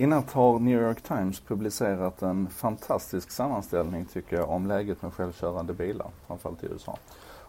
I 0.00 0.06
natt 0.06 0.32
har 0.32 0.58
New 0.58 0.82
York 0.82 1.02
Times 1.02 1.40
publicerat 1.40 2.22
en 2.22 2.48
fantastisk 2.48 3.30
sammanställning 3.30 4.04
tycker 4.04 4.36
jag 4.36 4.50
om 4.50 4.66
läget 4.66 5.02
med 5.02 5.12
självkörande 5.12 5.72
bilar, 5.72 6.06
framförallt 6.26 6.64
i 6.64 6.66
USA. 6.66 6.98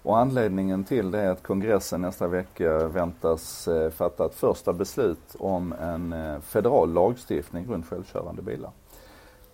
Och 0.04 0.18
anledningen 0.18 0.84
till 0.84 1.12
det 1.12 1.20
är 1.20 1.30
att 1.30 1.44
kongressen 1.44 2.02
nästa 2.02 2.28
vecka 2.28 2.88
väntas 2.88 3.68
eh, 3.68 3.90
fatta 3.90 4.26
ett 4.26 4.36
första 4.36 4.74
beslut 4.74 5.36
om 5.40 5.74
en 5.74 6.14
eh, 6.14 6.40
federal 6.40 6.94
lagstiftning 6.94 7.68
runt 7.68 7.88
självkörande 7.88 8.42
bilar. 8.42 8.72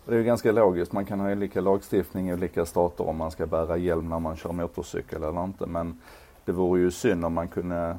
Det 0.06 0.14
är 0.14 0.18
ju 0.18 0.24
ganska 0.24 0.52
logiskt, 0.52 0.92
man 0.92 1.06
kan 1.06 1.20
ha 1.20 1.32
olika 1.32 1.62
lagstiftning 1.62 2.30
i 2.30 2.34
olika 2.34 2.66
stater 2.66 3.08
om 3.08 3.18
man 3.18 3.32
ska 3.32 3.46
bära 3.46 3.78
hjälm 3.78 4.10
när 4.10 4.20
man 4.20 4.36
kör 4.36 4.52
motorcykel 4.52 5.24
eller 5.24 5.44
inte. 5.44 5.66
Men 5.66 6.02
det 6.46 6.52
vore 6.52 6.82
ju 6.82 6.92
synd 6.92 7.26
om 7.26 7.34
man 7.34 7.48
kunde 7.48 7.98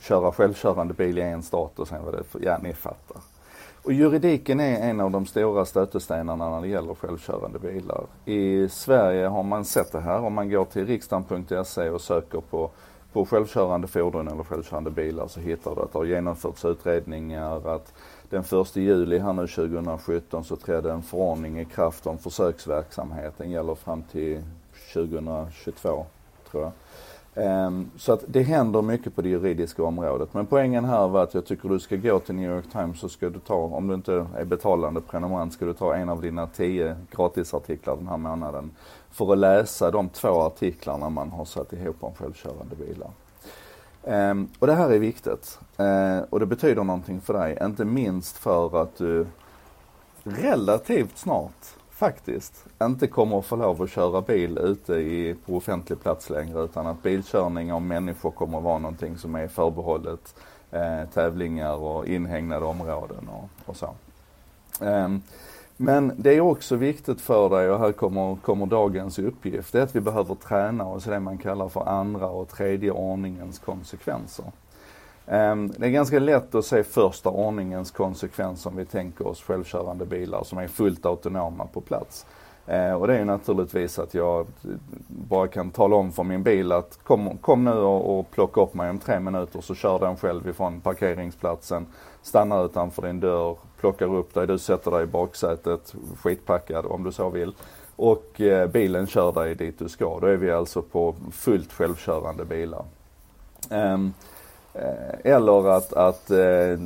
köra 0.00 0.32
självkörande 0.32 0.94
bil 0.94 1.18
i 1.18 1.22
en 1.22 1.42
stat 1.42 1.78
och 1.78 1.88
sen 1.88 2.04
var 2.04 2.12
det, 2.12 2.44
ja 2.44 2.58
ni 2.62 2.72
fattar. 2.72 3.22
Och 3.82 3.92
juridiken 3.92 4.60
är 4.60 4.90
en 4.90 5.00
av 5.00 5.10
de 5.10 5.26
stora 5.26 5.64
stötestenarna 5.64 6.50
när 6.50 6.60
det 6.60 6.68
gäller 6.68 6.94
självkörande 6.94 7.58
bilar. 7.58 8.06
I 8.24 8.68
Sverige 8.68 9.26
har 9.26 9.42
man 9.42 9.64
sett 9.64 9.92
det 9.92 10.00
här. 10.00 10.20
Om 10.20 10.34
man 10.34 10.50
går 10.50 10.64
till 10.64 10.86
riksdagen.se 10.86 11.90
och 11.90 12.00
söker 12.00 12.40
på, 12.40 12.70
på 13.12 13.26
självkörande 13.26 13.88
fordon 13.88 14.28
eller 14.28 14.44
självkörande 14.44 14.90
bilar 14.90 15.28
så 15.28 15.40
hittar 15.40 15.74
du 15.74 15.82
att 15.82 15.92
det 15.92 15.98
har 15.98 16.04
genomförts 16.04 16.64
utredningar, 16.64 17.74
att 17.74 17.92
den 18.30 18.40
1 18.40 18.76
juli 18.76 19.18
här 19.18 19.32
nu 19.32 19.46
2017 19.46 20.44
så 20.44 20.56
trädde 20.56 20.92
en 20.92 21.02
förordning 21.02 21.60
i 21.60 21.64
kraft 21.64 22.06
om 22.06 22.18
försöksverksamhet. 22.18 23.34
Den 23.36 23.50
gäller 23.50 23.74
fram 23.74 24.02
till 24.02 24.42
2022 24.92 26.06
tror 26.50 26.62
jag. 26.62 26.72
Ehm, 27.34 27.90
så 27.96 28.12
att 28.12 28.24
det 28.26 28.42
händer 28.42 28.82
mycket 28.82 29.16
på 29.16 29.22
det 29.22 29.28
juridiska 29.28 29.84
området. 29.84 30.34
Men 30.34 30.46
poängen 30.46 30.84
här 30.84 31.08
var 31.08 31.22
att 31.22 31.34
jag 31.34 31.46
tycker 31.46 31.68
du 31.68 31.80
ska 31.80 31.96
gå 31.96 32.18
till 32.18 32.34
New 32.34 32.50
York 32.50 32.72
Times 32.72 33.00
så 33.00 33.08
ska 33.08 33.30
du 33.30 33.38
ta, 33.38 33.54
om 33.54 33.88
du 33.88 33.94
inte 33.94 34.26
är 34.36 34.44
betalande 34.44 35.00
prenumerant, 35.00 35.52
ska 35.52 35.64
du 35.64 35.74
ta 35.74 35.94
en 35.94 36.08
av 36.08 36.20
dina 36.20 36.46
tio 36.46 36.96
gratisartiklar 37.10 37.96
den 37.96 38.08
här 38.08 38.16
månaden. 38.16 38.70
För 39.10 39.32
att 39.32 39.38
läsa 39.38 39.90
de 39.90 40.08
två 40.08 40.40
artiklarna 40.40 41.10
man 41.10 41.30
har 41.30 41.44
satt 41.44 41.72
ihop 41.72 41.96
om 42.00 42.14
självkörande 42.14 42.76
bilar. 42.76 43.10
Ehm, 44.04 44.48
och 44.58 44.66
det 44.66 44.74
här 44.74 44.90
är 44.90 44.98
viktigt. 44.98 45.58
Ehm, 45.76 46.24
och 46.30 46.40
det 46.40 46.46
betyder 46.46 46.84
någonting 46.84 47.20
för 47.20 47.34
dig, 47.34 47.58
inte 47.62 47.84
minst 47.84 48.36
för 48.36 48.82
att 48.82 48.96
du 48.96 49.26
relativt 50.24 51.18
snart 51.18 51.79
faktiskt 52.00 52.64
inte 52.82 53.06
kommer 53.06 53.38
att 53.38 53.46
få 53.46 53.56
lov 53.56 53.82
att 53.82 53.90
köra 53.90 54.20
bil 54.20 54.58
ute 54.58 54.94
i, 54.94 55.36
på 55.46 55.56
offentlig 55.56 56.00
plats 56.00 56.30
längre 56.30 56.62
utan 56.62 56.86
att 56.86 57.02
bilkörning 57.02 57.72
av 57.72 57.82
människor 57.82 58.30
kommer 58.30 58.58
att 58.58 58.64
vara 58.64 58.78
någonting 58.78 59.18
som 59.18 59.34
är 59.34 59.48
förbehållet 59.48 60.34
eh, 60.70 61.08
tävlingar 61.14 61.74
och 61.74 62.06
inhägnade 62.06 62.64
områden 62.64 63.28
och, 63.28 63.48
och 63.66 63.76
så. 63.76 63.94
Um, 64.80 65.22
men 65.76 66.12
det 66.16 66.30
är 66.30 66.40
också 66.40 66.76
viktigt 66.76 67.20
för 67.20 67.48
dig, 67.48 67.70
och 67.70 67.78
här 67.78 67.92
kommer, 67.92 68.36
kommer 68.36 68.66
dagens 68.66 69.18
uppgift, 69.18 69.72
det 69.72 69.78
är 69.78 69.82
att 69.82 69.96
vi 69.96 70.00
behöver 70.00 70.34
träna 70.34 70.86
oss 70.86 71.06
i 71.06 71.10
det 71.10 71.20
man 71.20 71.38
kallar 71.38 71.68
för 71.68 71.88
andra 71.88 72.26
och 72.26 72.48
tredje 72.48 72.90
ordningens 72.90 73.58
konsekvenser. 73.58 74.44
Ehm, 75.30 75.72
det 75.76 75.86
är 75.86 75.90
ganska 75.90 76.18
lätt 76.18 76.54
att 76.54 76.64
se 76.64 76.84
första 76.84 77.30
ordningens 77.30 77.90
konsekvens 77.90 78.66
om 78.66 78.76
vi 78.76 78.84
tänker 78.84 79.26
oss 79.26 79.42
självkörande 79.42 80.06
bilar 80.06 80.44
som 80.44 80.58
är 80.58 80.68
fullt 80.68 81.06
autonoma 81.06 81.66
på 81.66 81.80
plats. 81.80 82.26
Ehm, 82.66 82.96
och 82.96 83.06
det 83.06 83.18
är 83.18 83.24
naturligtvis 83.24 83.98
att 83.98 84.14
jag 84.14 84.40
eh, 84.40 84.46
bara 85.06 85.48
kan 85.48 85.70
tala 85.70 85.96
om 85.96 86.12
för 86.12 86.22
min 86.22 86.42
bil 86.42 86.72
att 86.72 86.98
kom, 87.02 87.38
kom 87.38 87.64
nu 87.64 87.72
och, 87.72 88.18
och 88.18 88.30
plocka 88.30 88.60
upp 88.60 88.74
mig 88.74 88.90
om 88.90 88.98
tre 88.98 89.20
minuter 89.20 89.60
så 89.60 89.74
kör 89.74 89.98
den 89.98 90.16
själv 90.16 90.48
ifrån 90.48 90.80
parkeringsplatsen, 90.80 91.86
stannar 92.22 92.64
utanför 92.64 93.02
din 93.02 93.20
dörr, 93.20 93.56
plockar 93.80 94.14
upp 94.14 94.34
dig, 94.34 94.46
du 94.46 94.58
sätter 94.58 94.90
dig 94.90 95.02
i 95.02 95.06
baksätet, 95.06 95.94
skitpackad 96.22 96.86
om 96.86 97.04
du 97.04 97.12
så 97.12 97.30
vill. 97.30 97.54
Och 97.96 98.40
eh, 98.40 98.66
bilen 98.66 99.06
kör 99.06 99.32
dig 99.32 99.54
dit 99.54 99.78
du 99.78 99.88
ska. 99.88 100.18
Då 100.20 100.26
är 100.26 100.36
vi 100.36 100.50
alltså 100.50 100.82
på 100.82 101.14
fullt 101.32 101.72
självkörande 101.72 102.44
bilar. 102.44 102.84
Um, 103.70 103.70
Eh, 103.70 103.98
Eh, 104.74 105.32
eller 105.32 105.68
att, 105.68 105.92
att 105.92 106.30
eh, 106.30 106.78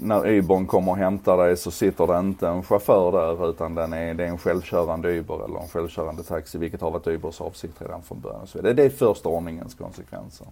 när 0.00 0.26
Ubern 0.26 0.66
kommer 0.66 0.92
och 0.92 0.98
hämtar 0.98 1.36
dig 1.36 1.56
så 1.56 1.70
sitter 1.70 2.06
det 2.06 2.18
inte 2.18 2.48
en 2.48 2.62
chaufför 2.62 3.12
där 3.12 3.50
utan 3.50 3.74
den 3.74 3.92
är, 3.92 4.14
det 4.14 4.24
är 4.24 4.28
en 4.28 4.38
självkörande 4.38 5.08
Uber 5.08 5.44
eller 5.44 5.60
en 5.60 5.68
självkörande 5.68 6.22
taxi 6.22 6.58
vilket 6.58 6.80
har 6.80 6.90
varit 6.90 7.06
Ubers 7.06 7.40
avsikt 7.40 7.82
redan 7.82 8.02
från 8.02 8.20
början. 8.20 8.46
Så 8.46 8.60
det, 8.60 8.72
det 8.72 8.82
är 8.82 8.90
första 8.90 9.28
ordningens 9.28 9.74
konsekvenser. 9.74 10.46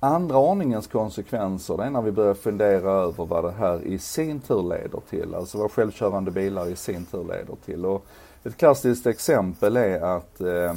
Andra 0.00 0.38
ordningens 0.38 0.86
konsekvenser 0.86 1.76
det 1.76 1.84
är 1.84 1.90
när 1.90 2.02
vi 2.02 2.12
börjar 2.12 2.34
fundera 2.34 2.90
över 2.90 3.24
vad 3.24 3.44
det 3.44 3.52
här 3.52 3.82
i 3.82 3.98
sin 3.98 4.40
tur 4.40 4.62
leder 4.62 5.00
till. 5.10 5.34
Alltså 5.34 5.58
vad 5.58 5.70
självkörande 5.70 6.30
bilar 6.30 6.68
i 6.68 6.76
sin 6.76 7.04
tur 7.04 7.24
leder 7.24 7.56
till. 7.64 7.86
Och 7.86 8.04
ett 8.44 8.56
klassiskt 8.56 9.06
exempel 9.06 9.76
är 9.76 10.00
att 10.00 10.40
eh, 10.40 10.70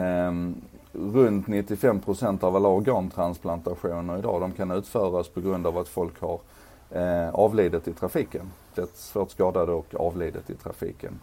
eh, 0.00 0.32
runt 0.92 1.46
95 1.46 2.00
av 2.40 2.56
alla 2.56 2.68
organtransplantationer 2.68 4.18
idag, 4.18 4.40
de 4.40 4.52
kan 4.52 4.70
utföras 4.70 5.28
på 5.28 5.40
grund 5.40 5.66
av 5.66 5.78
att 5.78 5.88
folk 5.88 6.20
har 6.20 6.40
eh, 6.90 7.34
avlidit 7.34 7.88
i 7.88 7.92
trafiken. 7.92 8.50
Blivit 8.74 8.96
svårt 8.96 9.30
skadade 9.30 9.72
och 9.72 9.94
avlidit 9.94 10.50
i 10.50 10.54
trafiken. 10.54 11.20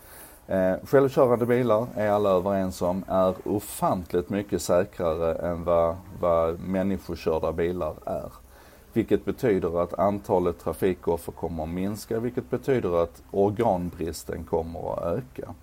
Eh, 0.47 0.75
självkörande 0.83 1.45
bilar 1.45 1.87
är 1.95 2.09
alla 2.09 2.29
överens 2.29 2.81
om 2.81 3.03
är 3.07 3.35
ofantligt 3.43 4.29
mycket 4.29 4.61
säkrare 4.61 5.35
än 5.35 5.63
vad, 5.63 5.95
vad 6.21 6.59
människokörda 6.59 7.51
bilar 7.51 7.93
är. 8.05 8.31
Vilket 8.93 9.25
betyder 9.25 9.83
att 9.83 9.99
antalet 9.99 10.59
trafikoffer 10.59 11.31
kommer 11.31 11.63
att 11.63 11.69
minska, 11.69 12.19
vilket 12.19 12.49
betyder 12.49 13.03
att 13.03 13.23
organbristen 13.31 14.43
kommer 14.43 14.93
att 14.93 15.17
öka. 15.17 15.53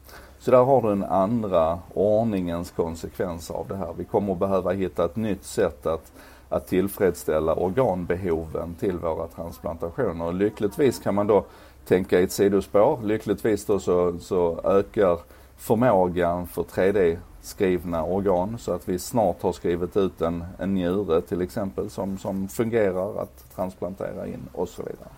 Så 0.44 0.50
där 0.50 0.64
har 0.64 0.82
du 0.82 0.88
den 0.88 1.04
andra 1.04 1.78
ordningens 1.94 2.70
konsekvens 2.70 3.50
av 3.50 3.68
det 3.68 3.76
här. 3.76 3.94
Vi 3.98 4.04
kommer 4.04 4.32
att 4.32 4.38
behöva 4.38 4.72
hitta 4.72 5.04
ett 5.04 5.16
nytt 5.16 5.44
sätt 5.44 5.86
att, 5.86 6.12
att 6.48 6.66
tillfredsställa 6.66 7.54
organbehoven 7.54 8.74
till 8.74 8.98
våra 8.98 9.26
transplantationer. 9.26 10.24
Och 10.24 10.34
lyckligtvis 10.34 10.98
kan 10.98 11.14
man 11.14 11.26
då 11.26 11.44
tänka 11.86 12.20
i 12.20 12.22
ett 12.22 12.32
sidospår. 12.32 12.98
Lyckligtvis 13.02 13.66
då 13.66 13.78
så, 13.78 14.18
så 14.18 14.60
ökar 14.64 15.18
förmågan 15.56 16.46
för 16.46 16.62
3D-skrivna 16.62 18.04
organ 18.04 18.58
så 18.58 18.72
att 18.72 18.88
vi 18.88 18.98
snart 18.98 19.42
har 19.42 19.52
skrivit 19.52 19.96
ut 19.96 20.20
en, 20.20 20.44
en 20.58 20.74
njure 20.74 21.20
till 21.20 21.42
exempel 21.42 21.90
som, 21.90 22.18
som 22.18 22.48
fungerar 22.48 23.22
att 23.22 23.54
transplantera 23.54 24.26
in 24.26 24.48
och 24.52 24.68
så 24.68 24.82
vidare. 24.82 25.08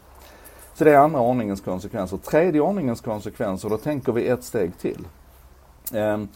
Så 0.74 0.84
det 0.84 0.92
är 0.92 0.98
andra 0.98 1.20
ordningens 1.20 1.60
konsekvenser. 1.60 2.16
Tredje 2.16 2.60
ordningens 2.60 3.00
konsekvenser, 3.00 3.68
då 3.68 3.76
tänker 3.76 4.12
vi 4.12 4.28
ett 4.28 4.44
steg 4.44 4.78
till. 4.78 5.06
Ehm, 5.94 6.28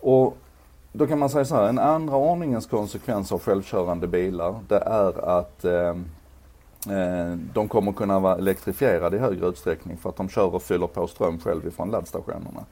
och 0.00 0.36
då 0.92 1.06
kan 1.06 1.18
man 1.18 1.30
säga 1.30 1.44
så 1.44 1.54
här, 1.54 1.68
en 1.68 1.78
andra 1.78 2.16
ordningens 2.16 2.66
konsekvens 2.66 3.32
av 3.32 3.40
självkörande 3.40 4.06
bilar, 4.06 4.54
det 4.68 4.78
är 4.78 5.38
att 5.38 5.64
ehm, 5.64 6.04
eh, 6.90 7.36
de 7.54 7.68
kommer 7.68 7.92
kunna 7.92 8.18
vara 8.18 8.36
elektrifierade 8.36 9.16
i 9.16 9.20
högre 9.20 9.46
utsträckning 9.46 9.96
för 9.96 10.08
att 10.08 10.16
de 10.16 10.28
kör 10.28 10.54
och 10.54 10.62
fyller 10.62 10.86
på 10.86 11.06
ström 11.06 11.38
själv 11.38 11.66
ifrån 11.66 11.90
laddstationerna. 11.90 12.64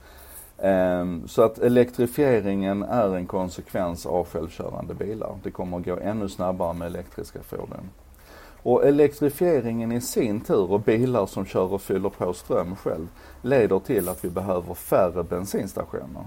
Ehm, 0.58 1.28
så 1.28 1.42
att 1.42 1.58
elektrifieringen 1.58 2.82
är 2.82 3.16
en 3.16 3.26
konsekvens 3.26 4.06
av 4.06 4.26
självkörande 4.26 4.94
bilar. 4.94 5.38
Det 5.42 5.50
kommer 5.50 5.78
att 5.78 5.84
gå 5.84 5.98
ännu 6.02 6.28
snabbare 6.28 6.72
med 6.72 6.86
elektriska 6.86 7.42
fordon. 7.42 7.90
Och 8.62 8.84
elektrifieringen 8.84 9.92
i 9.92 10.00
sin 10.00 10.40
tur 10.40 10.72
och 10.72 10.80
bilar 10.80 11.26
som 11.26 11.46
kör 11.46 11.72
och 11.72 11.82
fyller 11.82 12.08
på 12.08 12.32
ström 12.32 12.76
själv 12.76 13.08
leder 13.42 13.78
till 13.78 14.08
att 14.08 14.24
vi 14.24 14.30
behöver 14.30 14.74
färre 14.74 15.22
bensinstationer. 15.22 16.24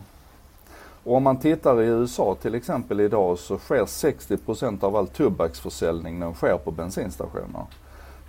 Och 1.04 1.16
om 1.16 1.24
man 1.24 1.38
tittar 1.38 1.82
i 1.82 1.86
USA 1.86 2.36
till 2.42 2.56
exempel 2.56 3.00
idag 3.00 3.40
så 3.40 3.58
sker 3.58 3.86
60% 3.86 4.84
av 4.84 4.96
all 4.96 5.08
tobaksförsäljning 5.08 6.20
den 6.20 6.34
sker 6.34 6.58
på 6.58 6.72
bensinstationer. 6.72 7.66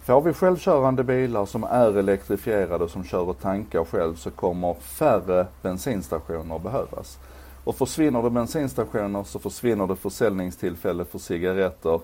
Får 0.05 0.21
vi 0.21 0.33
självkörande 0.33 1.05
bilar 1.05 1.47
som 1.47 1.65
är 1.65 1.99
elektrifierade 1.99 2.89
som 2.89 3.05
kör 3.05 3.29
och 3.29 3.41
tankar 3.41 3.85
själv 3.85 4.15
så 4.15 4.31
kommer 4.31 4.75
färre 4.75 5.47
bensinstationer 5.63 6.59
behövas. 6.59 7.19
Och 7.65 7.77
försvinner 7.77 8.23
det 8.23 8.31
bensinstationer 8.31 9.25
så 9.25 9.39
försvinner 9.39 9.87
det 9.87 9.97
försäljningstillfälle 9.97 11.05
för 11.05 11.19
cigaretter 11.19 12.01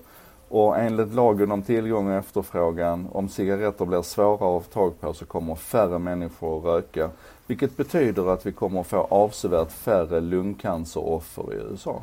och 0.53 0.77
enligt 0.77 1.13
lagen 1.13 1.51
om 1.51 1.61
tillgång 1.61 2.07
och 2.07 2.13
efterfrågan, 2.13 3.07
om 3.11 3.29
cigaretter 3.29 3.85
blir 3.85 4.01
svårare 4.01 4.57
att 4.57 4.63
få 4.63 4.71
tag 4.71 5.01
på 5.01 5.13
så 5.13 5.25
kommer 5.25 5.55
färre 5.55 5.99
människor 5.99 6.57
att 6.57 6.65
röka. 6.65 7.09
Vilket 7.47 7.77
betyder 7.77 8.33
att 8.33 8.45
vi 8.45 8.51
kommer 8.51 8.81
att 8.81 8.87
få 8.87 9.07
avsevärt 9.09 9.71
färre 9.71 10.19
lungcanceroffer 10.19 11.53
i 11.53 11.55
USA. 11.55 12.01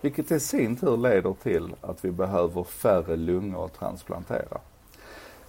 Vilket 0.00 0.30
i 0.30 0.40
sin 0.40 0.76
tur 0.76 0.96
leder 0.96 1.34
till 1.42 1.74
att 1.80 2.04
vi 2.04 2.10
behöver 2.10 2.64
färre 2.64 3.16
lungor 3.16 3.64
att 3.64 3.78
transplantera. 3.78 4.58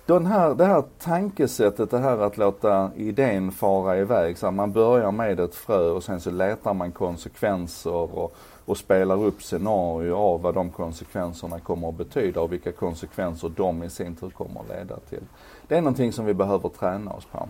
Den 0.05 0.25
här, 0.25 0.55
det 0.55 0.65
här 0.65 0.83
tankesättet, 0.99 1.91
det 1.91 1.99
här 1.99 2.17
att 2.17 2.37
låta 2.37 2.91
idén 2.95 3.51
fara 3.51 3.97
iväg, 3.97 4.37
så 4.37 4.51
man 4.51 4.71
börjar 4.71 5.11
med 5.11 5.39
ett 5.39 5.55
frö 5.55 5.89
och 5.89 6.03
sen 6.03 6.21
så 6.21 6.31
letar 6.31 6.73
man 6.73 6.91
konsekvenser 6.91 8.17
och 8.17 8.35
och 8.65 8.77
spelar 8.77 9.23
upp 9.23 9.43
scenarier 9.43 10.11
av 10.11 10.41
vad 10.41 10.53
de 10.53 10.69
konsekvenserna 10.69 11.59
kommer 11.59 11.89
att 11.89 11.97
betyda 11.97 12.41
och 12.41 12.53
vilka 12.53 12.71
konsekvenser 12.71 13.51
de 13.55 13.83
i 13.83 13.89
sin 13.89 14.15
tur 14.15 14.29
kommer 14.29 14.61
att 14.61 14.67
leda 14.69 14.99
till. 14.99 15.23
Det 15.67 15.77
är 15.77 15.81
någonting 15.81 16.11
som 16.11 16.25
vi 16.25 16.33
behöver 16.33 16.69
träna 16.69 17.11
oss 17.11 17.25
på. 17.25 17.47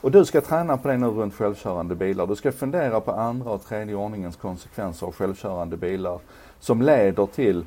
Och 0.00 0.10
du 0.10 0.24
ska 0.24 0.40
träna 0.40 0.76
på 0.76 0.88
det 0.88 0.96
nu 0.96 1.06
runt 1.06 1.34
självkörande 1.34 1.94
bilar. 1.94 2.26
Du 2.26 2.36
ska 2.36 2.52
fundera 2.52 3.00
på 3.00 3.12
andra 3.12 3.50
och 3.50 3.64
tredje 3.64 3.94
ordningens 3.94 4.36
konsekvenser 4.36 5.06
av 5.06 5.12
självkörande 5.12 5.76
bilar 5.76 6.18
som 6.60 6.82
leder 6.82 7.26
till 7.26 7.64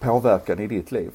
påverkan 0.00 0.60
i 0.60 0.66
ditt 0.66 0.92
liv. 0.92 1.10